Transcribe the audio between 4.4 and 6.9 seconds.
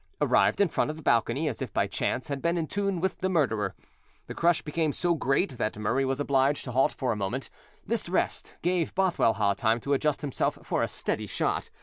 became so great that Murray was obliged to